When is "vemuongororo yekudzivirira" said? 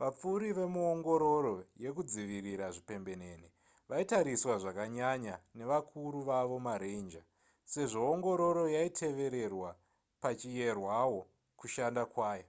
0.56-2.66